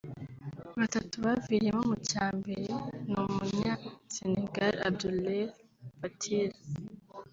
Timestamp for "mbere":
2.37-2.67